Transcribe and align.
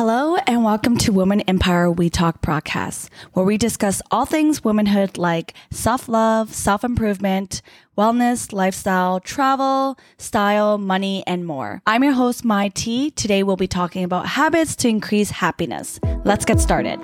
Hello 0.00 0.36
and 0.46 0.64
welcome 0.64 0.96
to 0.96 1.12
Women 1.12 1.42
Empire 1.42 1.90
We 1.90 2.08
Talk 2.08 2.40
podcast, 2.40 3.10
where 3.34 3.44
we 3.44 3.58
discuss 3.58 4.00
all 4.10 4.24
things 4.24 4.64
womanhood 4.64 5.18
like 5.18 5.52
self 5.70 6.08
love, 6.08 6.54
self 6.54 6.84
improvement, 6.84 7.60
wellness, 7.98 8.50
lifestyle, 8.50 9.20
travel, 9.20 9.98
style, 10.16 10.78
money, 10.78 11.22
and 11.26 11.44
more. 11.44 11.82
I'm 11.86 12.02
your 12.02 12.14
host, 12.14 12.46
Mai 12.46 12.68
T. 12.68 13.10
Today 13.10 13.42
we'll 13.42 13.56
be 13.56 13.68
talking 13.68 14.02
about 14.02 14.24
habits 14.26 14.74
to 14.76 14.88
increase 14.88 15.28
happiness. 15.32 16.00
Let's 16.24 16.46
get 16.46 16.60
started. 16.60 16.98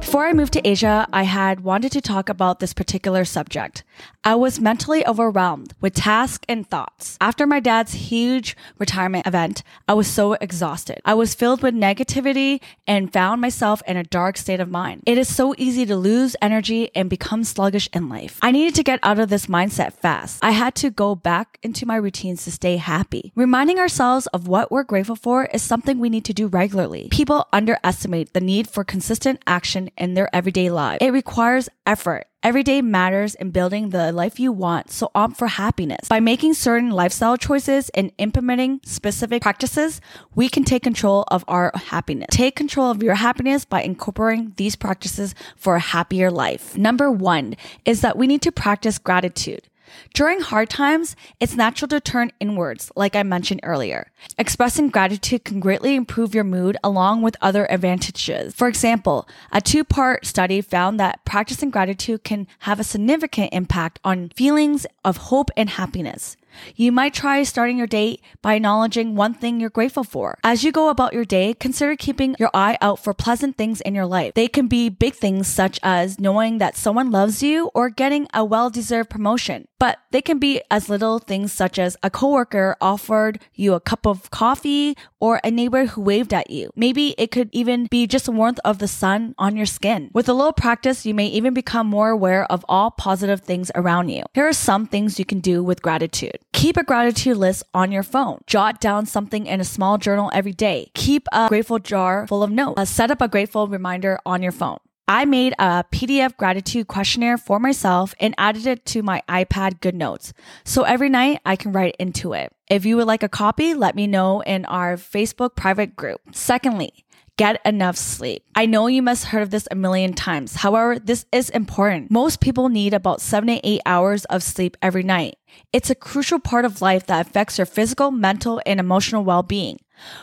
Before 0.00 0.26
I 0.26 0.32
moved 0.34 0.52
to 0.54 0.68
Asia, 0.68 1.06
I 1.12 1.22
had 1.22 1.60
wanted 1.60 1.92
to 1.92 2.02
talk 2.02 2.28
about 2.28 2.58
this 2.58 2.74
particular 2.74 3.24
subject. 3.24 3.84
I 4.22 4.34
was 4.34 4.60
mentally 4.60 5.06
overwhelmed 5.06 5.74
with 5.80 5.94
tasks 5.94 6.44
and 6.48 6.68
thoughts. 6.68 7.16
After 7.20 7.46
my 7.46 7.60
dad's 7.60 7.92
huge 7.92 8.56
retirement 8.78 9.26
event, 9.26 9.62
I 9.88 9.94
was 9.94 10.06
so 10.06 10.34
exhausted. 10.34 11.00
I 11.04 11.14
was 11.14 11.34
filled 11.34 11.62
with 11.62 11.74
negativity 11.74 12.60
and 12.86 13.12
found 13.12 13.40
myself 13.40 13.82
in 13.86 13.96
a 13.96 14.04
dark 14.04 14.36
state 14.36 14.60
of 14.60 14.70
mind. 14.70 15.02
It 15.06 15.18
is 15.18 15.34
so 15.34 15.54
easy 15.56 15.86
to 15.86 15.96
lose 15.96 16.36
energy 16.42 16.90
and 16.94 17.08
become 17.08 17.44
sluggish 17.44 17.88
in 17.92 18.08
life. 18.08 18.38
I 18.42 18.50
needed 18.50 18.74
to 18.76 18.82
get 18.82 19.00
out 19.02 19.18
of 19.18 19.28
this 19.28 19.46
mindset 19.46 19.94
fast. 19.94 20.44
I 20.44 20.50
had 20.50 20.74
to 20.76 20.90
go 20.90 21.14
back 21.14 21.58
into 21.62 21.86
my 21.86 21.96
routines 21.96 22.44
to 22.44 22.50
stay 22.50 22.76
happy. 22.76 23.32
Reminding 23.34 23.78
ourselves 23.78 24.26
of 24.28 24.48
what 24.48 24.70
we're 24.70 24.84
grateful 24.84 25.16
for 25.16 25.46
is 25.46 25.62
something 25.62 25.98
we 25.98 26.10
need 26.10 26.24
to 26.26 26.34
do 26.34 26.46
regularly. 26.46 27.08
People 27.10 27.48
underestimate 27.52 28.32
the 28.32 28.40
need 28.40 28.68
for 28.68 28.84
consistent 28.84 29.42
action 29.46 29.90
in 29.96 30.14
their 30.14 30.34
everyday 30.34 30.70
lives. 30.70 30.98
It 31.00 31.10
requires 31.10 31.68
effort. 31.86 32.26
Every 32.42 32.62
day 32.62 32.80
matters 32.80 33.34
in 33.34 33.50
building 33.50 33.90
the 33.90 34.12
life 34.12 34.40
you 34.40 34.50
want, 34.50 34.90
so 34.90 35.10
opt 35.14 35.36
for 35.36 35.46
happiness. 35.46 36.08
By 36.08 36.20
making 36.20 36.54
certain 36.54 36.88
lifestyle 36.88 37.36
choices 37.36 37.90
and 37.90 38.12
implementing 38.16 38.80
specific 38.82 39.42
practices, 39.42 40.00
we 40.34 40.48
can 40.48 40.64
take 40.64 40.82
control 40.82 41.24
of 41.28 41.44
our 41.48 41.70
happiness. 41.74 42.28
Take 42.30 42.56
control 42.56 42.90
of 42.90 43.02
your 43.02 43.16
happiness 43.16 43.66
by 43.66 43.82
incorporating 43.82 44.54
these 44.56 44.74
practices 44.74 45.34
for 45.54 45.76
a 45.76 45.80
happier 45.80 46.30
life. 46.30 46.78
Number 46.78 47.10
one 47.10 47.56
is 47.84 48.00
that 48.00 48.16
we 48.16 48.26
need 48.26 48.40
to 48.40 48.52
practice 48.52 48.96
gratitude. 48.96 49.68
During 50.14 50.40
hard 50.40 50.70
times, 50.70 51.16
it's 51.38 51.56
natural 51.56 51.88
to 51.88 52.00
turn 52.00 52.32
inwards, 52.40 52.90
like 52.96 53.16
I 53.16 53.22
mentioned 53.22 53.60
earlier. 53.62 54.10
Expressing 54.38 54.88
gratitude 54.88 55.44
can 55.44 55.60
greatly 55.60 55.94
improve 55.94 56.34
your 56.34 56.44
mood 56.44 56.76
along 56.82 57.22
with 57.22 57.36
other 57.40 57.66
advantages. 57.70 58.54
For 58.54 58.68
example, 58.68 59.28
a 59.52 59.60
two 59.60 59.84
part 59.84 60.26
study 60.26 60.60
found 60.60 60.98
that 61.00 61.24
practicing 61.24 61.70
gratitude 61.70 62.24
can 62.24 62.46
have 62.60 62.80
a 62.80 62.84
significant 62.84 63.52
impact 63.52 63.98
on 64.04 64.30
feelings 64.30 64.86
of 65.04 65.16
hope 65.16 65.50
and 65.56 65.70
happiness. 65.70 66.36
You 66.76 66.92
might 66.92 67.14
try 67.14 67.42
starting 67.42 67.78
your 67.78 67.86
day 67.86 68.20
by 68.42 68.54
acknowledging 68.54 69.16
one 69.16 69.34
thing 69.34 69.60
you're 69.60 69.70
grateful 69.70 70.04
for. 70.04 70.38
As 70.44 70.64
you 70.64 70.72
go 70.72 70.88
about 70.88 71.12
your 71.12 71.24
day, 71.24 71.54
consider 71.54 71.96
keeping 71.96 72.36
your 72.38 72.50
eye 72.54 72.78
out 72.80 72.98
for 72.98 73.14
pleasant 73.14 73.56
things 73.56 73.80
in 73.80 73.94
your 73.94 74.06
life. 74.06 74.34
They 74.34 74.48
can 74.48 74.68
be 74.68 74.88
big 74.88 75.14
things 75.14 75.46
such 75.48 75.78
as 75.82 76.18
knowing 76.18 76.58
that 76.58 76.76
someone 76.76 77.10
loves 77.10 77.42
you 77.42 77.70
or 77.74 77.90
getting 77.90 78.26
a 78.34 78.44
well-deserved 78.44 79.10
promotion. 79.10 79.66
But 79.78 79.98
they 80.10 80.20
can 80.20 80.38
be 80.38 80.60
as 80.70 80.90
little 80.90 81.18
things 81.18 81.54
such 81.54 81.78
as 81.78 81.96
a 82.02 82.10
coworker 82.10 82.76
offered 82.82 83.40
you 83.54 83.72
a 83.72 83.80
cup 83.80 84.06
of 84.06 84.30
coffee 84.30 84.94
or 85.20 85.40
a 85.42 85.50
neighbor 85.50 85.86
who 85.86 86.02
waved 86.02 86.34
at 86.34 86.50
you. 86.50 86.70
Maybe 86.76 87.14
it 87.16 87.30
could 87.30 87.48
even 87.52 87.86
be 87.86 88.06
just 88.06 88.26
the 88.26 88.32
warmth 88.32 88.60
of 88.62 88.78
the 88.78 88.88
sun 88.88 89.34
on 89.38 89.56
your 89.56 89.64
skin. 89.64 90.10
With 90.12 90.28
a 90.28 90.34
little 90.34 90.52
practice, 90.52 91.06
you 91.06 91.14
may 91.14 91.28
even 91.28 91.54
become 91.54 91.86
more 91.86 92.10
aware 92.10 92.44
of 92.52 92.64
all 92.68 92.90
positive 92.90 93.40
things 93.40 93.70
around 93.74 94.10
you. 94.10 94.24
Here 94.34 94.46
are 94.46 94.52
some 94.52 94.86
things 94.86 95.18
you 95.18 95.24
can 95.24 95.40
do 95.40 95.64
with 95.64 95.80
gratitude. 95.80 96.38
Keep 96.52 96.76
a 96.76 96.84
gratitude 96.84 97.36
list 97.36 97.62
on 97.72 97.92
your 97.92 98.02
phone. 98.02 98.40
Jot 98.46 98.80
down 98.80 99.06
something 99.06 99.46
in 99.46 99.60
a 99.60 99.64
small 99.64 99.98
journal 99.98 100.30
every 100.34 100.52
day. 100.52 100.90
Keep 100.94 101.26
a 101.32 101.48
grateful 101.48 101.78
jar 101.78 102.26
full 102.26 102.42
of 102.42 102.50
notes. 102.50 102.78
Uh, 102.78 102.84
set 102.84 103.10
up 103.10 103.20
a 103.20 103.28
grateful 103.28 103.68
reminder 103.68 104.18
on 104.26 104.42
your 104.42 104.52
phone. 104.52 104.78
I 105.08 105.24
made 105.24 105.54
a 105.58 105.84
PDF 105.90 106.36
gratitude 106.36 106.86
questionnaire 106.86 107.36
for 107.36 107.58
myself 107.58 108.14
and 108.20 108.32
added 108.38 108.66
it 108.66 108.84
to 108.86 109.02
my 109.02 109.22
iPad 109.28 109.80
GoodNotes. 109.80 110.32
So 110.64 110.82
every 110.84 111.08
night 111.08 111.40
I 111.44 111.56
can 111.56 111.72
write 111.72 111.96
into 111.98 112.32
it. 112.32 112.52
If 112.68 112.84
you 112.84 112.96
would 112.96 113.08
like 113.08 113.24
a 113.24 113.28
copy, 113.28 113.74
let 113.74 113.96
me 113.96 114.06
know 114.06 114.40
in 114.42 114.64
our 114.66 114.96
Facebook 114.96 115.56
private 115.56 115.96
group. 115.96 116.20
Secondly, 116.30 117.04
get 117.40 117.58
enough 117.64 117.96
sleep. 117.96 118.44
I 118.54 118.66
know 118.66 118.86
you 118.86 119.00
must 119.00 119.24
have 119.24 119.32
heard 119.32 119.42
of 119.44 119.50
this 119.50 119.66
a 119.70 119.74
million 119.74 120.12
times. 120.12 120.56
However, 120.56 120.98
this 120.98 121.24
is 121.32 121.48
important. 121.48 122.10
Most 122.10 122.38
people 122.38 122.68
need 122.68 122.92
about 122.92 123.22
seven 123.22 123.48
to 123.48 123.66
eight 123.66 123.80
hours 123.86 124.26
of 124.26 124.42
sleep 124.42 124.76
every 124.82 125.02
night. 125.02 125.36
It's 125.72 125.88
a 125.88 125.94
crucial 125.94 126.38
part 126.38 126.66
of 126.66 126.82
life 126.82 127.06
that 127.06 127.26
affects 127.26 127.56
your 127.56 127.64
physical, 127.64 128.10
mental, 128.10 128.60
and 128.66 128.78
emotional 128.78 129.24
well-being. 129.24 129.78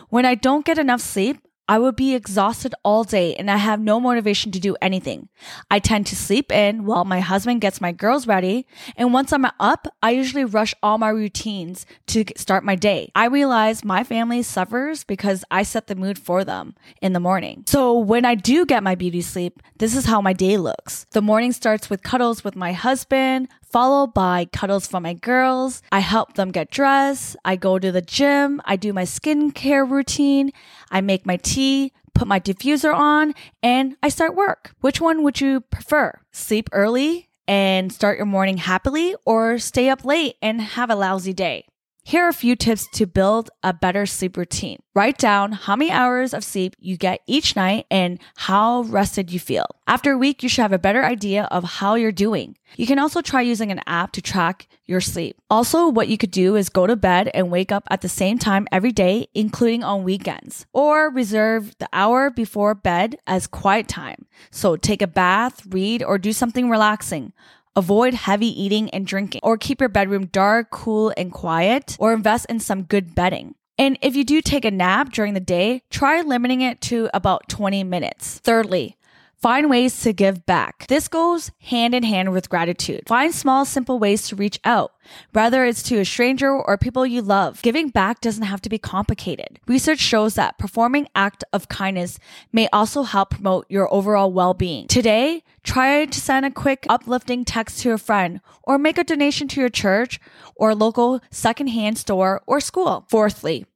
When 0.09 0.27
I 0.27 0.35
don't 0.35 0.63
get 0.63 0.77
enough 0.77 1.01
sleep, 1.01 1.39
I 1.67 1.79
would 1.79 1.95
be 1.95 2.15
exhausted 2.15 2.73
all 2.83 3.03
day 3.03 3.35
and 3.35 3.51
I 3.51 3.57
have 3.57 3.79
no 3.81 3.99
motivation 3.99 4.51
to 4.53 4.59
do 4.59 4.75
anything. 4.81 5.27
I 5.69 5.79
tend 5.79 6.07
to 6.07 6.15
sleep 6.15 6.51
in 6.51 6.85
while 6.85 7.03
my 7.03 7.19
husband 7.19 7.61
gets 7.61 7.81
my 7.81 7.91
girls 7.91 8.25
ready. 8.25 8.65
And 8.95 9.13
once 9.13 9.33
I'm 9.33 9.45
up, 9.59 9.87
I 10.01 10.11
usually 10.11 10.45
rush 10.45 10.73
all 10.81 10.97
my 10.97 11.09
routines 11.09 11.85
to 12.07 12.23
start 12.35 12.63
my 12.63 12.75
day. 12.75 13.11
I 13.15 13.25
realize 13.25 13.83
my 13.83 14.03
family 14.03 14.43
suffers 14.43 15.03
because 15.03 15.43
I 15.51 15.63
set 15.63 15.87
the 15.87 15.95
mood 15.95 16.17
for 16.17 16.45
them 16.45 16.75
in 17.01 17.13
the 17.13 17.19
morning. 17.19 17.63
So 17.67 17.97
when 17.97 18.23
I 18.23 18.35
do 18.35 18.65
get 18.65 18.83
my 18.83 18.95
beauty 18.95 19.21
sleep, 19.21 19.61
this 19.77 19.95
is 19.95 20.05
how 20.05 20.21
my 20.21 20.33
day 20.33 20.57
looks. 20.57 21.05
The 21.11 21.21
morning 21.21 21.51
starts 21.51 21.89
with 21.89 22.03
cuddles 22.03 22.43
with 22.43 22.55
my 22.55 22.71
husband, 22.71 23.49
followed 23.71 24.13
by 24.13 24.45
cuddles 24.45 24.87
for 24.87 24.99
my 24.99 25.13
girls. 25.13 25.81
I 25.91 25.99
help 25.99 26.33
them 26.33 26.51
get 26.51 26.71
dressed. 26.71 27.35
I 27.45 27.55
go 27.55 27.79
to 27.79 27.91
the 27.91 28.01
gym. 28.01 28.61
I 28.65 28.75
do 28.75 28.93
my 28.93 29.03
skincare 29.03 29.89
routine. 29.89 30.51
I 30.89 31.01
make 31.01 31.25
my 31.25 31.37
tea, 31.37 31.91
put 32.13 32.27
my 32.27 32.39
diffuser 32.39 32.93
on, 32.93 33.33
and 33.61 33.95
I 34.01 34.09
start 34.09 34.35
work. 34.35 34.71
Which 34.81 35.01
one 35.01 35.23
would 35.23 35.41
you 35.41 35.61
prefer? 35.61 36.19
Sleep 36.31 36.69
early 36.71 37.29
and 37.47 37.91
start 37.93 38.17
your 38.17 38.25
morning 38.25 38.57
happily 38.57 39.15
or 39.25 39.57
stay 39.59 39.89
up 39.89 40.03
late 40.03 40.35
and 40.41 40.61
have 40.61 40.89
a 40.89 40.95
lousy 40.95 41.33
day? 41.33 41.65
Here 42.07 42.23
are 42.23 42.29
a 42.29 42.33
few 42.33 42.55
tips 42.55 42.87
to 42.93 43.05
build 43.05 43.49
a 43.63 43.73
better 43.73 44.05
sleep 44.05 44.37
routine. 44.37 44.79
Write 44.95 45.17
down 45.17 45.51
how 45.51 45.75
many 45.75 45.91
hours 45.91 46.33
of 46.33 46.41
sleep 46.41 46.73
you 46.79 46.95
get 46.95 47.19
each 47.27 47.53
night 47.57 47.85
and 47.91 48.17
how 48.37 48.83
rested 48.83 49.29
you 49.29 49.41
feel. 49.41 49.65
After 49.87 50.13
a 50.13 50.17
week, 50.17 50.41
you 50.41 50.47
should 50.47 50.61
have 50.61 50.71
a 50.71 50.79
better 50.79 51.03
idea 51.03 51.49
of 51.51 51.65
how 51.65 51.95
you're 51.95 52.13
doing. 52.13 52.55
You 52.77 52.87
can 52.87 52.97
also 52.97 53.21
try 53.21 53.41
using 53.41 53.71
an 53.71 53.81
app 53.87 54.13
to 54.13 54.21
track 54.21 54.69
your 54.85 55.01
sleep. 55.01 55.35
Also, 55.49 55.89
what 55.89 56.07
you 56.07 56.17
could 56.17 56.31
do 56.31 56.55
is 56.55 56.69
go 56.69 56.87
to 56.87 56.95
bed 56.95 57.29
and 57.33 57.51
wake 57.51 57.73
up 57.73 57.83
at 57.89 57.99
the 57.99 58.07
same 58.07 58.39
time 58.39 58.69
every 58.71 58.93
day, 58.93 59.27
including 59.33 59.83
on 59.83 60.05
weekends, 60.05 60.65
or 60.71 61.09
reserve 61.09 61.75
the 61.77 61.89
hour 61.91 62.29
before 62.29 62.73
bed 62.73 63.17
as 63.27 63.47
quiet 63.47 63.89
time. 63.89 64.27
So 64.49 64.77
take 64.77 65.01
a 65.01 65.07
bath, 65.07 65.61
read, 65.67 66.01
or 66.01 66.17
do 66.17 66.31
something 66.31 66.69
relaxing. 66.69 67.33
Avoid 67.77 68.15
heavy 68.15 68.47
eating 68.47 68.89
and 68.89 69.05
drinking, 69.05 69.41
or 69.43 69.55
keep 69.55 69.79
your 69.79 69.87
bedroom 69.87 70.25
dark, 70.25 70.71
cool, 70.71 71.13
and 71.15 71.31
quiet, 71.31 71.95
or 71.99 72.11
invest 72.11 72.47
in 72.49 72.59
some 72.59 72.81
good 72.81 73.13
bedding. 73.13 73.53
And 73.77 73.99
if 74.01 74.15
you 74.15 74.23
do 74.23 74.41
take 74.41 74.65
a 74.65 74.71
nap 74.71 75.11
during 75.11 75.35
the 75.35 75.39
day, 75.39 75.83
try 75.91 76.21
limiting 76.21 76.61
it 76.61 76.81
to 76.81 77.07
about 77.13 77.47
20 77.49 77.83
minutes. 77.83 78.39
Thirdly, 78.39 78.97
Find 79.39 79.69
ways 79.69 80.01
to 80.01 80.13
give 80.13 80.47
back. 80.47 80.87
This 80.87 81.07
goes 81.07 81.51
hand 81.59 81.93
in 81.93 82.01
hand 82.01 82.33
with 82.33 82.49
gratitude. 82.49 83.03
Find 83.07 83.31
small, 83.33 83.65
simple 83.65 83.99
ways 83.99 84.27
to 84.27 84.35
reach 84.35 84.59
out, 84.65 84.93
whether 85.31 85.63
it's 85.63 85.83
to 85.83 85.99
a 85.99 86.05
stranger 86.05 86.49
or 86.51 86.75
people 86.75 87.05
you 87.05 87.21
love. 87.21 87.61
Giving 87.61 87.89
back 87.89 88.19
doesn't 88.19 88.45
have 88.45 88.61
to 88.61 88.69
be 88.69 88.79
complicated. 88.79 89.59
Research 89.67 89.99
shows 89.99 90.33
that 90.35 90.57
performing 90.57 91.07
act 91.13 91.43
of 91.53 91.69
kindness 91.69 92.17
may 92.51 92.67
also 92.73 93.03
help 93.03 93.29
promote 93.29 93.67
your 93.69 93.93
overall 93.93 94.31
well-being. 94.31 94.87
Today, 94.87 95.43
try 95.63 96.05
to 96.05 96.19
send 96.19 96.43
a 96.43 96.51
quick 96.51 96.87
uplifting 96.89 97.45
text 97.45 97.79
to 97.81 97.91
a 97.91 97.99
friend 97.99 98.41
or 98.63 98.79
make 98.79 98.97
a 98.97 99.03
donation 99.03 99.47
to 99.49 99.59
your 99.59 99.69
church 99.69 100.19
or 100.55 100.73
local 100.73 101.21
secondhand 101.29 101.99
store 101.99 102.41
or 102.47 102.59
school. 102.59 103.05
Fourthly, 103.09 103.67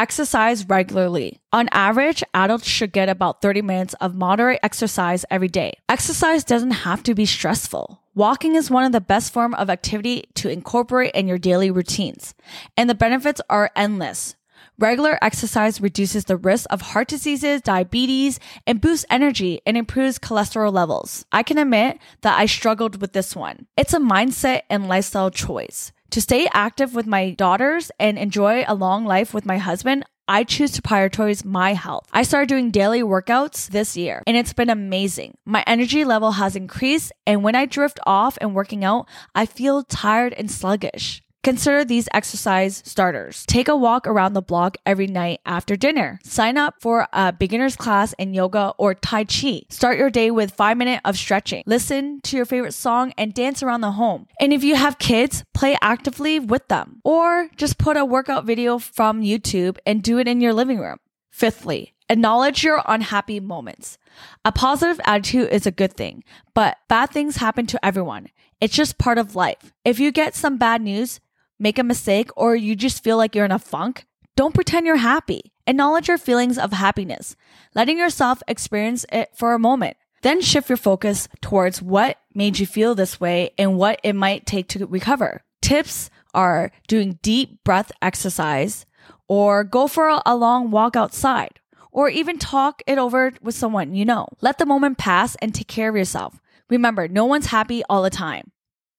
Exercise 0.00 0.66
regularly. 0.66 1.42
On 1.52 1.68
average, 1.72 2.24
adults 2.32 2.66
should 2.66 2.90
get 2.90 3.10
about 3.10 3.42
30 3.42 3.60
minutes 3.60 3.92
of 4.00 4.14
moderate 4.14 4.58
exercise 4.62 5.26
every 5.30 5.48
day. 5.48 5.74
Exercise 5.90 6.42
doesn't 6.42 6.70
have 6.70 7.02
to 7.02 7.14
be 7.14 7.26
stressful. 7.26 8.00
Walking 8.14 8.54
is 8.54 8.70
one 8.70 8.84
of 8.84 8.92
the 8.92 9.02
best 9.02 9.30
form 9.30 9.52
of 9.52 9.68
activity 9.68 10.24
to 10.36 10.48
incorporate 10.48 11.12
in 11.12 11.28
your 11.28 11.36
daily 11.36 11.70
routines, 11.70 12.34
and 12.78 12.88
the 12.88 12.94
benefits 12.94 13.42
are 13.50 13.72
endless. 13.76 14.36
Regular 14.78 15.18
exercise 15.20 15.82
reduces 15.82 16.24
the 16.24 16.38
risk 16.38 16.66
of 16.70 16.80
heart 16.80 17.08
diseases, 17.08 17.60
diabetes, 17.60 18.40
and 18.66 18.80
boosts 18.80 19.04
energy 19.10 19.60
and 19.66 19.76
improves 19.76 20.18
cholesterol 20.18 20.72
levels. 20.72 21.26
I 21.30 21.42
can 21.42 21.58
admit 21.58 21.98
that 22.22 22.38
I 22.38 22.46
struggled 22.46 23.02
with 23.02 23.12
this 23.12 23.36
one. 23.36 23.66
It's 23.76 23.92
a 23.92 23.98
mindset 23.98 24.62
and 24.70 24.88
lifestyle 24.88 25.30
choice. 25.30 25.92
To 26.10 26.20
stay 26.20 26.48
active 26.52 26.92
with 26.92 27.06
my 27.06 27.30
daughters 27.30 27.92
and 28.00 28.18
enjoy 28.18 28.64
a 28.66 28.74
long 28.74 29.04
life 29.04 29.32
with 29.32 29.46
my 29.46 29.58
husband, 29.58 30.04
I 30.26 30.42
choose 30.42 30.72
to 30.72 30.82
prioritize 30.82 31.44
my 31.44 31.74
health. 31.74 32.08
I 32.12 32.24
started 32.24 32.48
doing 32.48 32.72
daily 32.72 33.00
workouts 33.02 33.68
this 33.68 33.96
year 33.96 34.24
and 34.26 34.36
it's 34.36 34.52
been 34.52 34.70
amazing. 34.70 35.36
My 35.44 35.62
energy 35.68 36.04
level 36.04 36.32
has 36.32 36.56
increased 36.56 37.12
and 37.28 37.44
when 37.44 37.54
I 37.54 37.64
drift 37.64 38.00
off 38.06 38.36
and 38.40 38.56
working 38.56 38.84
out, 38.84 39.06
I 39.36 39.46
feel 39.46 39.84
tired 39.84 40.32
and 40.32 40.50
sluggish. 40.50 41.22
Consider 41.42 41.86
these 41.86 42.06
exercise 42.12 42.82
starters. 42.84 43.46
Take 43.46 43.68
a 43.68 43.76
walk 43.76 44.06
around 44.06 44.34
the 44.34 44.42
block 44.42 44.76
every 44.84 45.06
night 45.06 45.40
after 45.46 45.74
dinner. 45.74 46.20
Sign 46.22 46.58
up 46.58 46.74
for 46.82 47.08
a 47.14 47.32
beginner's 47.32 47.76
class 47.76 48.12
in 48.18 48.34
yoga 48.34 48.74
or 48.76 48.94
Tai 48.94 49.24
Chi. 49.24 49.62
Start 49.70 49.96
your 49.96 50.10
day 50.10 50.30
with 50.30 50.50
five 50.50 50.76
minutes 50.76 51.00
of 51.06 51.16
stretching. 51.16 51.62
Listen 51.64 52.20
to 52.24 52.36
your 52.36 52.44
favorite 52.44 52.74
song 52.74 53.14
and 53.16 53.32
dance 53.32 53.62
around 53.62 53.80
the 53.80 53.92
home. 53.92 54.26
And 54.38 54.52
if 54.52 54.62
you 54.62 54.74
have 54.76 54.98
kids, 54.98 55.42
play 55.54 55.78
actively 55.80 56.38
with 56.38 56.68
them. 56.68 57.00
Or 57.04 57.48
just 57.56 57.78
put 57.78 57.96
a 57.96 58.04
workout 58.04 58.44
video 58.44 58.78
from 58.78 59.22
YouTube 59.22 59.78
and 59.86 60.02
do 60.02 60.18
it 60.18 60.28
in 60.28 60.42
your 60.42 60.52
living 60.52 60.78
room. 60.78 60.98
Fifthly, 61.30 61.94
acknowledge 62.10 62.62
your 62.62 62.82
unhappy 62.84 63.40
moments. 63.40 63.96
A 64.44 64.52
positive 64.52 65.00
attitude 65.06 65.48
is 65.50 65.66
a 65.66 65.70
good 65.70 65.94
thing, 65.94 66.22
but 66.54 66.76
bad 66.86 67.08
things 67.08 67.36
happen 67.36 67.66
to 67.68 67.82
everyone. 67.82 68.28
It's 68.60 68.76
just 68.76 68.98
part 68.98 69.16
of 69.16 69.34
life. 69.34 69.72
If 69.86 69.98
you 69.98 70.12
get 70.12 70.34
some 70.34 70.58
bad 70.58 70.82
news, 70.82 71.18
make 71.60 71.78
a 71.78 71.84
mistake, 71.84 72.30
or 72.36 72.56
you 72.56 72.74
just 72.74 73.04
feel 73.04 73.16
like 73.16 73.34
you're 73.34 73.44
in 73.44 73.52
a 73.52 73.58
funk, 73.58 74.06
don't 74.36 74.54
pretend 74.54 74.86
you're 74.86 74.96
happy. 74.96 75.52
Acknowledge 75.66 76.08
your 76.08 76.18
feelings 76.18 76.58
of 76.58 76.72
happiness, 76.72 77.36
letting 77.74 77.98
yourself 77.98 78.42
experience 78.48 79.06
it 79.12 79.30
for 79.36 79.52
a 79.52 79.58
moment. 79.58 79.96
Then 80.22 80.40
shift 80.40 80.68
your 80.68 80.76
focus 80.76 81.28
towards 81.40 81.80
what 81.80 82.18
made 82.34 82.58
you 82.58 82.66
feel 82.66 82.94
this 82.94 83.20
way 83.20 83.50
and 83.56 83.76
what 83.76 84.00
it 84.02 84.14
might 84.14 84.46
take 84.46 84.68
to 84.68 84.86
recover. 84.86 85.42
Tips 85.62 86.10
are 86.34 86.72
doing 86.88 87.18
deep 87.22 87.62
breath 87.64 87.92
exercise 88.02 88.86
or 89.28 89.64
go 89.64 89.86
for 89.86 90.20
a 90.24 90.36
long 90.36 90.70
walk 90.70 90.96
outside 90.96 91.60
or 91.92 92.08
even 92.08 92.38
talk 92.38 92.82
it 92.86 92.98
over 92.98 93.32
with 93.42 93.54
someone 93.54 93.94
you 93.94 94.04
know. 94.04 94.28
Let 94.40 94.58
the 94.58 94.66
moment 94.66 94.98
pass 94.98 95.36
and 95.36 95.54
take 95.54 95.68
care 95.68 95.88
of 95.88 95.96
yourself. 95.96 96.40
Remember, 96.68 97.08
no 97.08 97.24
one's 97.24 97.46
happy 97.46 97.82
all 97.88 98.02
the 98.02 98.10
time. 98.10 98.52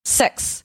Six, 0.03 0.63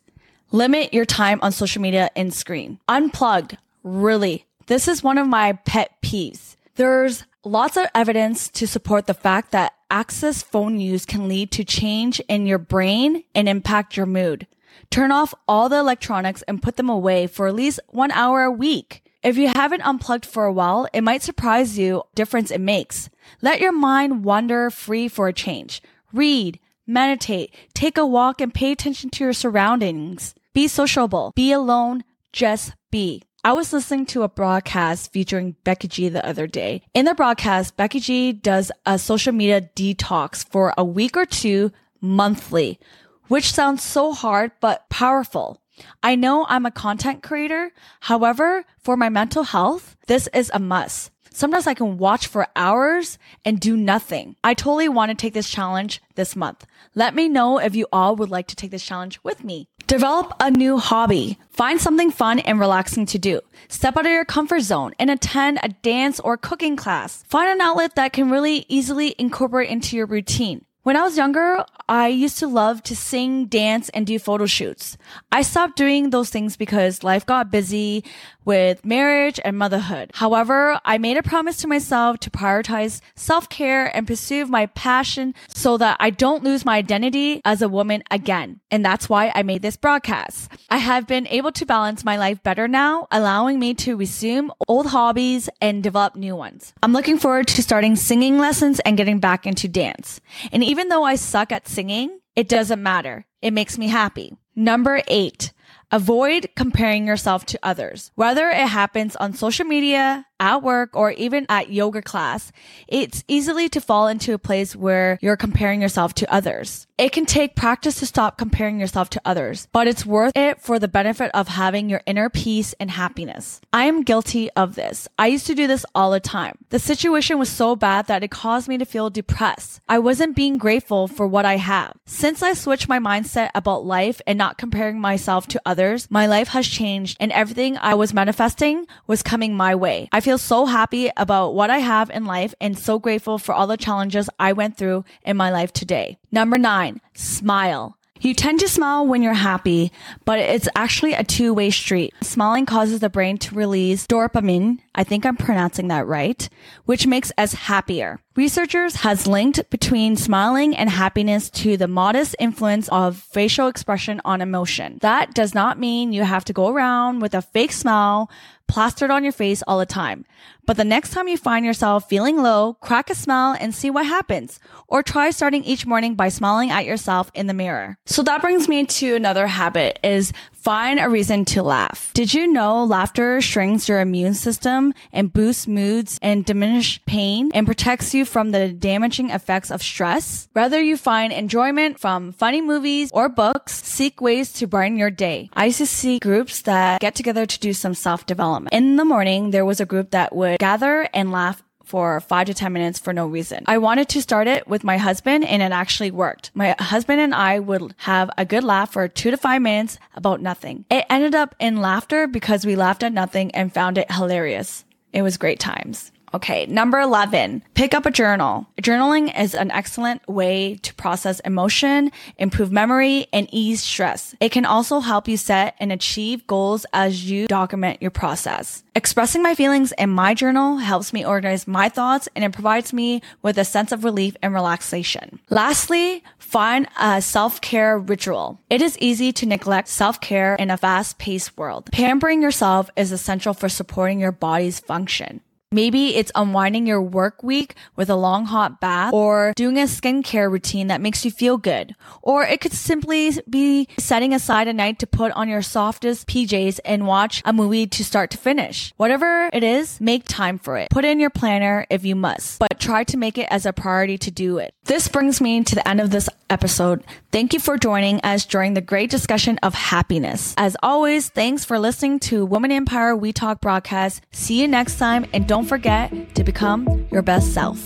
Limit 0.53 0.95
your 0.95 1.05
time 1.05 1.41
on 1.43 1.53
social 1.53 1.83
media 1.83 2.11
and 2.15 2.33
screen. 2.33 2.79
Unplugged. 2.89 3.57
Really. 3.83 4.47
This 4.67 4.87
is 4.87 5.03
one 5.03 5.19
of 5.19 5.27
my 5.27 5.53
pet 5.53 5.91
peeves. 6.03 6.57
There's 6.77 7.25
lots 7.45 7.77
of 7.77 7.87
evidence 7.95 8.49
to 8.51 8.67
support 8.67 9.07
the 9.07 9.15
fact 9.15 9.53
that 9.53 9.75
access 9.91 10.43
phone 10.43 10.79
use 10.79 11.05
can 11.05 11.29
lead 11.29 11.51
to 11.53 11.65
change 11.65 12.21
in 12.29 12.47
your 12.47 12.59
brain 12.59 13.25
and 13.35 13.49
impact 13.49 13.97
your 13.97 14.07
mood. 14.07 14.47
Turn 14.91 15.11
off 15.11 15.35
all 15.49 15.69
the 15.69 15.79
electronics 15.79 16.43
and 16.43 16.63
put 16.63 16.77
them 16.77 16.89
away 16.89 17.27
for 17.27 17.47
at 17.49 17.55
least 17.55 17.81
one 17.89 18.11
hour 18.13 18.43
a 18.43 18.51
week. 18.51 19.03
If 19.23 19.37
you 19.37 19.49
haven't 19.49 19.83
unplugged 19.83 20.27
for 20.27 20.45
a 20.45 20.53
while, 20.53 20.89
it 20.93 21.01
might 21.01 21.23
surprise 21.23 21.77
you 21.77 22.05
difference 22.15 22.51
it 22.53 22.61
makes. 22.61 23.09
Let 23.43 23.61
your 23.61 23.73
mind 23.73 24.25
wander 24.25 24.71
free 24.71 25.09
for 25.09 25.27
a 25.27 25.33
change. 25.33 25.83
Read, 26.13 26.61
meditate, 26.87 27.55
take 27.75 27.99
a 27.99 28.07
walk 28.07 28.41
and 28.41 28.55
pay 28.55 28.73
attention 28.73 29.11
to 29.11 29.25
your 29.25 29.33
surroundings. 29.33 30.35
Be 30.53 30.69
sociable. 30.69 31.33
Be 31.35 31.53
alone. 31.53 32.05
Just 32.33 32.75
be. 32.91 33.23
I 33.45 33.53
was 33.53 33.73
listening 33.73 34.07
to 34.07 34.23
a 34.23 34.29
broadcast 34.29 35.13
featuring 35.13 35.55
Becky 35.63 35.87
G 35.87 36.09
the 36.09 36.27
other 36.27 36.47
day. 36.47 36.83
In 36.95 37.05
the 37.05 37.15
broadcast, 37.15 37.77
Becky 37.77 38.01
G 38.01 38.33
does 38.33 38.73
a 38.85 38.99
social 38.99 39.33
media 39.33 39.61
detox 39.61 40.45
for 40.49 40.75
a 40.77 40.85
week 40.85 41.17
or 41.17 41.27
two 41.27 41.71
monthly, 42.01 42.81
which 43.29 43.53
sounds 43.53 43.83
so 43.83 44.13
hard, 44.13 44.51
but 44.61 44.89
powerful. 44.89 45.63
I 46.03 46.17
know 46.17 46.47
I'm 46.49 46.67
a 46.67 46.71
content 46.71 47.23
creator. 47.23 47.73
However, 48.01 48.65
for 48.79 48.97
my 48.97 49.09
mental 49.09 49.45
health, 49.45 49.97
this 50.07 50.29
is 50.35 50.51
a 50.53 50.59
must. 50.59 51.11
Sometimes 51.37 51.67
I 51.67 51.75
can 51.75 51.99
watch 51.99 52.29
for 52.29 52.49
hours 52.57 53.19
and 53.45 53.61
do 53.61 53.77
nothing. 53.77 54.37
I 54.43 54.55
totally 54.55 54.89
want 54.89 55.11
to 55.11 55.15
take 55.15 55.35
this 55.35 55.51
challenge 55.51 56.01
this 56.15 56.35
month. 56.35 56.65
Let 56.95 57.15
me 57.15 57.29
know 57.29 57.59
if 57.59 57.77
you 57.77 57.87
all 57.93 58.17
would 58.17 58.31
like 58.31 58.47
to 58.47 58.57
take 58.57 58.71
this 58.71 58.87
challenge 58.87 59.23
with 59.23 59.45
me. 59.45 59.69
Develop 59.87 60.33
a 60.41 60.51
new 60.51 60.79
hobby. 60.79 61.39
Find 61.51 61.79
something 61.79 62.11
fun 62.11 62.39
and 62.39 62.59
relaxing 62.59 63.05
to 63.05 63.19
do. 63.19 63.43
Step 63.69 63.99
out 63.99 64.07
of 64.07 64.13
your 64.13 64.25
comfort 64.25 64.61
zone 64.61 64.95
and 64.99 65.11
attend 65.11 65.59
a 65.63 65.69
dance 65.69 66.21
or 66.21 66.39
cooking 66.39 66.75
class. 66.75 67.23
Find 67.29 67.51
an 67.51 67.61
outlet 67.61 67.97
that 67.97 68.15
can 68.15 68.31
really 68.31 68.65
easily 68.71 69.15
incorporate 69.19 69.69
into 69.69 69.95
your 69.95 70.07
routine. 70.07 70.65
When 70.87 70.97
I 70.97 71.03
was 71.03 71.17
younger, 71.17 71.65
I 71.89 72.07
used 72.07 72.39
to 72.39 72.47
love 72.47 72.81
to 72.85 72.95
sing, 72.95 73.47
dance, 73.47 73.89
and 73.89 74.07
do 74.07 74.21
photo 74.21 74.47
shoots. 74.47 74.97
I 75.33 75.43
stopped 75.43 75.75
doing 75.75 76.11
those 76.11 76.31
things 76.31 76.57
because 76.57 77.03
life 77.03 77.27
got 77.27 77.51
busy 77.51 78.05
with 78.45 78.85
marriage 78.85 79.41
and 79.45 79.59
motherhood. 79.59 80.13
However, 80.15 80.81
I 80.85 80.99
made 80.99 81.17
a 81.17 81.25
promise 81.25 81.57
to 81.57 81.67
myself 81.67 82.21
to 82.21 82.31
prioritize 82.31 83.01
self-care 83.17 83.97
and 83.97 84.07
pursue 84.07 84.47
my 84.47 84.67
passion 84.67 85.35
so 85.49 85.77
that 85.79 85.97
I 85.99 86.11
don't 86.11 86.45
lose 86.45 86.65
my 86.65 86.77
identity 86.77 87.41
as 87.45 87.63
a 87.63 87.69
woman 87.69 88.05
again. 88.13 88.61
And 88.71 88.85
that's 88.85 89.09
why 89.09 89.33
I 89.35 89.43
made 89.43 89.63
this 89.63 89.77
broadcast. 89.77 90.53
I 90.71 90.77
have 90.77 91.09
been 91.09 91.27
able 91.27 91.51
to 91.51 91.67
balance 91.67 92.05
my 92.05 92.17
life 92.17 92.45
better 92.45 92.69
now, 92.69 93.09
allowing 93.11 93.59
me 93.59 93.75
to 93.75 93.97
resume 93.97 94.53
old 94.69 94.87
hobbies 94.87 95.49
and 95.61 95.83
develop 95.83 96.15
new 96.15 96.37
ones. 96.37 96.73
I'm 96.81 96.93
looking 96.93 97.19
forward 97.19 97.49
to 97.49 97.63
starting 97.63 97.97
singing 97.97 98.39
lessons 98.39 98.79
and 98.81 98.97
getting 98.97 99.19
back 99.19 99.49
into 99.49 99.67
dance. 99.67 100.21
And 100.53 100.63
even 100.63 100.76
though 100.89 101.05
I 101.05 101.17
suck 101.17 101.53
at 101.53 101.69
singing, 101.69 102.21
it 102.35 102.49
doesn't 102.49 102.83
matter. 102.83 103.27
It 103.41 103.53
makes 103.53 103.79
me 103.79 103.89
happy. 103.89 104.37
Number 104.55 105.03
eight, 105.09 105.53
avoid 105.91 106.51
comparing 106.57 107.07
yourself 107.07 107.47
to 107.47 107.59
others. 107.63 108.11
Whether 108.15 108.49
it 108.49 108.69
happens 108.69 109.17
on 109.17 109.35
social 109.35 109.65
media, 109.65 110.27
at 110.41 110.63
work 110.63 110.91
or 110.95 111.11
even 111.13 111.47
at 111.49 111.71
yoga 111.71 112.03
class, 112.03 112.53
it's 112.89 113.25
easily 113.29 113.69
to 113.71 113.81
fall 113.81 114.09
into 114.09 114.35
a 114.35 114.39
place 114.39 114.75
where 114.75 115.19
you're 115.21 115.37
comparing 115.37 115.83
yourself 115.83 116.15
to 116.15 116.33
others. 116.33 116.87
It 116.99 117.13
can 117.13 117.27
take 117.27 117.55
practice 117.55 117.99
to 117.99 118.07
stop 118.07 118.39
comparing 118.39 118.81
yourself 118.81 119.11
to 119.11 119.21
others, 119.25 119.69
but 119.73 119.87
it's 119.87 120.07
worth 120.07 120.33
it 120.35 120.63
for 120.63 120.79
the 120.79 120.89
benefit 120.89 121.31
of 121.35 121.49
having 121.49 121.91
your 121.91 122.01
inner 122.07 122.31
peace 122.31 122.75
and 122.81 122.91
happiness. 122.91 123.61
I 123.73 123.85
am 123.85 124.03
guilty 124.03 124.51
of 124.53 124.77
this. 124.77 125.07
I 125.19 125.27
used 125.27 125.47
to 125.49 125.55
do 125.55 125.67
this 125.67 125.85
all 125.95 126.11
the 126.11 126.21
time. 126.21 126.57
The 126.71 126.79
situation 126.79 127.39
was 127.39 127.51
so 127.51 127.77
bad 127.77 128.07
that 128.07 128.25
it 128.25 128.31
caused 128.31 128.69
me 128.69 128.79
to 128.79 128.87
feel 128.87 129.11
depressed. 129.11 129.81
I 129.89 129.99
wasn't 129.99 130.37
being 130.37 130.57
grateful 130.57 131.07
for 131.07 131.27
what 131.27 131.45
I 131.45 131.57
have. 131.59 131.97
Since 132.07 132.43
I 132.43 132.55
switched 132.55 132.89
my 132.89 132.99
mindset 132.99 133.51
about 133.55 133.85
life 133.85 134.23
and 134.27 134.39
not 134.39 134.57
comparing 134.57 134.99
myself 134.99 135.47
to 135.49 135.61
others, 135.67 136.11
my 136.11 136.27
life 136.27 136.49
has 136.49 136.67
changed 136.67 137.19
and 137.21 137.31
everything 137.33 137.77
I 137.79 137.95
was 137.95 138.15
manifesting 138.15 138.87
was 139.07 139.23
coming 139.23 139.55
my 139.55 139.75
way. 139.75 140.09
I 140.13 140.21
feel 140.27 140.39
so 140.39 140.67
happy 140.67 141.09
about 141.17 141.55
what 141.55 141.71
I 141.71 141.79
have 141.79 142.11
in 142.11 142.25
life 142.25 142.53
and 142.61 142.77
so 142.77 142.99
grateful 142.99 143.39
for 143.39 143.55
all 143.55 143.69
the 143.69 143.77
challenges 143.77 144.29
I 144.41 144.55
went 144.55 144.77
through 144.77 145.05
in 145.23 145.37
my 145.37 145.53
life 145.53 145.73
today. 145.73 146.19
Number 146.33 146.59
nine, 146.59 147.01
smile. 147.15 147.97
You 148.21 148.35
tend 148.35 148.59
to 148.61 148.69
smile 148.69 149.07
when 149.07 149.23
you're 149.23 149.35
happy, 149.35 149.93
but 150.25 150.41
it's 150.41 150.69
actually 150.75 151.13
a 151.13 151.23
two 151.23 151.55
way 151.55 151.71
street. 151.71 152.13
Smiling 152.23 152.67
causes 152.67 152.99
the 152.99 153.09
brain 153.09 153.39
to 153.39 153.55
release 153.55 154.05
dopamine. 154.07 154.79
I 154.97 155.05
think 155.05 155.25
I'm 155.25 155.37
pronouncing 155.37 155.87
that 155.89 156.09
right, 156.09 156.49
which 156.87 157.07
makes 157.07 157.31
us 157.39 157.53
happier. 157.53 158.19
Researchers 158.35 158.97
has 158.97 159.27
linked 159.27 159.71
between 159.71 160.17
smiling 160.17 160.77
and 160.77 160.91
happiness 160.91 161.51
to 161.51 161.77
the 161.77 161.89
modest 161.89 162.35
influence 162.39 162.89
of 162.89 163.17
facial 163.17 163.69
expression 163.69 164.21
on 164.25 164.41
emotion. 164.41 164.99
That 165.03 165.35
does 165.35 165.55
not 165.55 165.79
mean 165.79 166.13
you 166.13 166.25
have 166.25 166.45
to 166.47 166.53
go 166.53 166.69
around 166.69 167.21
with 167.21 167.35
a 167.35 167.43
fake 167.43 167.73
smile 167.73 168.31
plastered 168.69 169.11
on 169.11 169.23
your 169.23 169.33
face 169.33 169.63
all 169.67 169.79
the 169.79 169.87
time. 169.87 170.25
But 170.67 170.77
the 170.77 170.85
next 170.85 171.11
time 171.11 171.29
you 171.29 171.37
find 171.37 171.65
yourself 171.65 172.09
feeling 172.09 172.43
low, 172.43 172.75
crack 172.75 173.09
a 173.11 173.15
smile 173.15 173.57
and 173.59 173.75
see 173.75 173.91
what 173.91 174.07
happens. 174.07 174.59
Or 174.89 175.03
try 175.03 175.31
starting 175.31 175.65
each 175.65 175.87
morning 175.87 176.15
by 176.15 176.29
smiling 176.29 176.71
at 176.71 176.85
yourself 176.85 177.31
in 177.35 177.47
the 177.47 177.55
mirror. 177.55 177.99
So 178.07 178.23
that 178.25 178.41
brings 178.43 178.69
me 178.69 178.85
to 178.85 179.15
another 179.15 179.47
habit 179.47 179.99
is 180.03 180.33
find 180.67 180.99
a 180.99 181.09
reason 181.09 181.45
to 181.45 181.63
laugh. 181.63 182.11
Did 182.13 182.35
you 182.35 182.49
know 182.49 182.83
laughter 182.83 183.41
shrinks 183.41 183.89
your 183.89 184.01
immune 184.01 184.35
system 184.35 184.93
and 185.13 185.33
boosts 185.33 185.69
moods 185.69 186.19
and 186.21 186.45
diminish 186.45 186.99
pain 187.07 187.53
and 187.55 187.69
protects 187.69 188.13
you 188.13 188.25
from 188.25 188.51
the 188.51 188.73
damaging 188.73 189.31
effects 189.31 189.71
of 189.71 189.81
stress? 189.81 190.49
Whether 190.55 190.83
you 190.83 190.97
find 190.97 191.33
enjoyment 191.33 192.01
from 192.01 192.33
funny 192.33 192.61
movies 192.61 193.13
or 193.15 193.29
books, 193.29 193.81
seek 193.85 194.21
ways 194.21 194.53
to 194.55 194.67
brighten 194.67 194.99
your 194.99 195.13
day. 195.13 195.51
I 195.53 195.67
used 195.67 195.79
to 195.79 195.87
see 195.87 196.19
groups 196.19 196.63
that 196.63 197.01
get 197.01 197.15
together 197.15 197.47
to 197.47 197.61
do 197.61 197.73
some 197.73 197.95
self 197.95 198.27
development. 198.27 198.75
In 198.75 198.97
the 198.97 199.05
morning, 199.05 199.53
there 199.53 199.65
was 199.65 199.79
a 199.79 199.87
group 199.87 200.11
that 200.11 200.35
would 200.35 200.59
gather 200.59 201.09
and 201.15 201.31
laugh 201.31 201.63
for 201.87 202.21
five 202.21 202.49
to 202.49 202.55
10 202.55 202.73
minutes 202.73 202.99
for 202.99 203.13
no 203.13 203.27
reason. 203.27 203.65
I 203.67 203.79
wanted 203.79 204.09
to 204.11 204.21
start 204.21 204.49
it 204.49 204.69
with 204.69 204.85
my 204.85 204.99
husband 204.99 205.45
and 205.45 205.63
it 205.63 205.73
actually 205.73 206.11
worked. 206.11 206.51
My 206.53 206.75
husband 206.79 207.21
and 207.21 207.35
I 207.35 207.61
would 207.61 207.95
have 207.99 208.31
a 208.37 208.45
good 208.45 208.65
laugh 208.65 208.93
for 208.93 209.09
two 209.09 209.31
to 209.31 209.37
five 209.37 209.63
minutes 209.63 209.99
about 210.15 210.43
nothing. 210.43 210.85
It 210.91 211.07
ended 211.09 211.35
up 211.35 211.55
in 211.59 211.81
laughter 211.81 212.27
because 212.27 212.67
we 212.67 212.77
laughed 212.77 213.05
at 213.05 213.13
nothing 213.13 213.55
and 213.55 213.73
found 213.73 213.99
it 213.99 214.11
hilarious. 214.11 214.85
It 215.13 215.23
was 215.23 215.39
great 215.39 215.61
times. 215.61 216.13
Okay, 216.35 216.67
number 216.67 217.01
11, 217.01 217.63
pick 217.75 217.95
up 217.95 218.05
a 218.05 218.11
journal. 218.11 218.67
Journaling 218.83 219.39
is 219.39 219.55
an 219.55 219.71
excellent 219.71 220.27
way 220.29 220.75
to 220.83 220.93
process 220.95 221.41
emotion, 221.41 222.11
improve 222.37 222.73
memory, 222.73 223.27
and 223.33 223.49
ease 223.53 223.83
stress. 223.83 224.35
It 224.41 224.53
can 224.53 224.67
also 224.67 225.01
help 225.01 225.29
you 225.29 225.37
set 225.37 225.75
and 225.79 225.93
achieve 225.93 226.47
goals 226.47 226.85
as 226.93 227.31
you 227.31 227.47
document 227.47 228.03
your 228.03 228.11
process. 228.11 228.83
Expressing 228.95 229.43
my 229.43 229.55
feelings 229.55 229.93
in 229.99 230.11
my 230.11 230.35
journal 230.35 230.79
helps 230.79 231.13
me 231.13 231.25
organize 231.25 231.67
my 231.67 231.89
thoughts 231.89 232.29
and 232.35 232.45
it 232.45 232.53
provides 232.53 232.93
me 232.93 233.23
with 233.43 233.59
a 233.59 233.65
sense 233.65 233.93
of 233.93 234.05
relief 234.05 234.37
and 234.43 234.55
relaxation. 234.55 235.39
Lastly, 235.51 236.25
find 236.39 236.89
a 236.99 237.21
self-care 237.21 237.99
ritual. 237.99 238.59
It 238.71 238.83
is 238.83 238.99
easy 238.99 239.33
to 239.33 239.47
neglect 239.47 239.89
self-care 239.89 240.55
in 240.57 240.71
a 240.71 240.77
fast-paced 240.77 241.57
world. 241.57 241.91
Pampering 241.93 242.43
yourself 242.43 242.91
is 242.97 243.13
essential 243.13 243.55
for 243.55 243.69
supporting 243.69 244.19
your 244.19 244.33
body's 244.33 244.81
function. 244.81 245.41
Maybe 245.73 246.15
it's 246.15 246.31
unwinding 246.35 246.87
your 246.87 247.03
work 247.03 247.43
week 247.43 247.75
with 247.97 248.09
a 248.09 248.15
long 248.15 248.47
hot 248.47 248.81
bath 248.81 249.13
or 249.13 249.53
doing 249.57 249.79
a 249.79 249.83
skincare 249.83 250.51
routine 250.51 250.87
that 250.87 251.01
makes 251.01 251.25
you 251.25 251.31
feel 251.31 251.57
good. 251.57 251.95
Or 252.23 252.45
it 252.45 252.61
could 252.61 252.73
simply 252.73 253.33
be 253.51 253.89
setting 253.99 254.33
aside 254.33 254.69
a 254.69 254.73
night 254.73 255.01
to 255.01 255.07
put 255.07 255.33
on 255.33 255.49
your 255.49 255.63
softest 255.63 256.29
PJs 256.29 256.79
and 256.85 257.07
watch 257.07 257.43
a 257.45 257.53
movie 257.53 257.87
to 257.89 258.05
start 258.05 258.31
to 258.31 258.39
finish. 258.39 258.93
Whatever 258.97 259.51
it 259.53 259.65
is, 259.65 260.01
make 260.01 260.25
time 260.27 260.59
for 260.59 260.79
it. 260.79 260.89
Put 260.91 261.05
in 261.05 261.19
your 261.19 261.31
planner 261.31 261.85
if 261.91 262.05
you 262.05 262.15
must, 262.15 262.61
but 262.61 262.79
try 262.79 263.03
to 263.05 263.17
make 263.17 263.37
it 263.37 263.49
as 263.51 263.67
a 263.67 263.73
priority 263.73 264.19
to 264.19 264.31
do 264.31 264.59
it. 264.59 264.73
This 264.85 265.09
brings 265.09 265.41
me 265.41 265.65
to 265.65 265.75
the 265.75 265.87
end 265.89 266.01
of 266.01 266.11
this 266.11 266.29
episode. 266.49 267.03
Thank 267.33 267.53
you 267.53 267.59
for 267.59 267.77
joining 267.77 268.21
us 268.21 268.47
during 268.47 268.75
the 268.75 268.81
great 268.81 269.11
discussion 269.11 269.59
of 269.65 269.75
happiness. 269.75 270.55
As 270.57 270.77
always, 270.81 271.29
thanks 271.29 271.65
for 271.65 271.79
listening 271.79 272.21
to 272.21 272.47
Women 272.47 272.71
Empire 272.71 273.17
We 273.17 273.33
Talk 273.33 273.61
broadcast. 273.61 274.23
See 274.31 274.61
you 274.61 274.69
next 274.69 274.99
time 274.99 275.27
and 275.33 275.49
don't 275.57 275.65
forget 275.65 276.13
to 276.35 276.45
become 276.45 277.09
your 277.11 277.23
best 277.23 277.55
self. 277.55 277.83